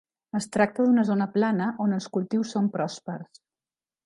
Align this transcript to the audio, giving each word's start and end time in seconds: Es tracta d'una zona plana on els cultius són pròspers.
Es 0.37 0.45
tracta 0.55 0.85
d'una 0.87 1.03
zona 1.09 1.27
plana 1.37 1.69
on 1.85 1.93
els 1.99 2.09
cultius 2.17 2.55
són 2.57 2.73
pròspers. 2.79 3.45